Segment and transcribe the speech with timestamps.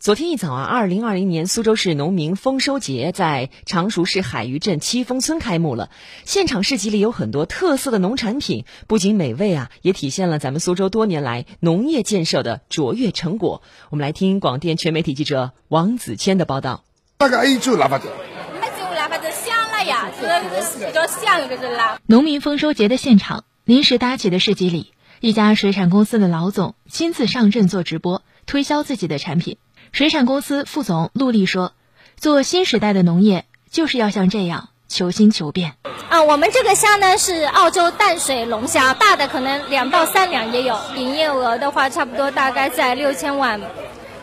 [0.00, 5.90] 昨天一早啊，二零二零年苏州市农民丰收节在常熟市海虞镇七峰村开幕了。
[6.24, 13.60] 现场市集里有很多特色的农产品，不仅美味啊，也体现了咱们苏州多年来农业建设的卓越成果。
[13.90, 16.82] 我们来听广电全媒体记者王子谦的报道。
[17.18, 18.08] 那个 A 就拿法子，
[18.58, 22.00] 还就拿法子香了呀，这个是比较香一个人啦。
[22.06, 29.58] 农民丰收节的现场，临时搭起的市集里，一家水产公司的老总亲自上阵做直播，推销自己的产品。
[29.92, 31.72] 水产公司副总陆丽说
[32.16, 35.74] ：“做新时代的农业，就是要像这样求新求变。
[36.08, 43.60] 啊，我们这个虾呢是澳洲淡水龙虾，大的可能两到三两也有，营业额的话差不多大概在六千万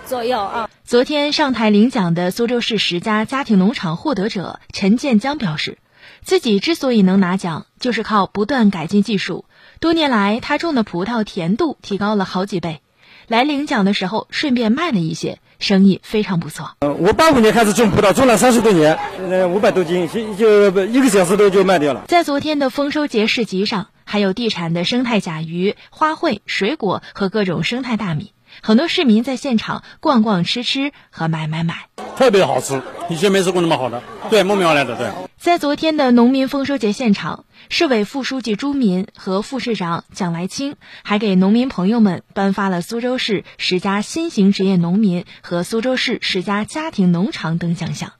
[0.06, 5.80] 左右啊。”昨天上台领奖的苏州市十佳家庭农场获得者陈建江表示，
[6.24, 9.44] 自己之所以能拿奖，就是靠不断改进技术。
[9.82, 12.82] 多年来，他种的葡萄甜度提高了好几倍。
[13.28, 16.72] 来领奖的时候，顺便卖了一些，生意非常不错。
[16.80, 22.04] 呃，我八五年开始种葡萄，种了三十多年，现在五百多斤，就一个小时都就卖掉了。
[22.08, 35.08] 在昨天的丰收节市集上，还有地产的生态甲鱼、花卉、水果和各种生态大米，很多市民在现场逛逛吃吃和买买买，特别好吃，以前没吃过那么好的，对，慕名而来的，对。
[35.48, 48.12] 在昨天的农民丰收节现场，市委副书记朱民和副市长蒋来清还给农民朋友们颁发了苏州市十佳新型职业农民和苏州市十佳家庭农场等奖项。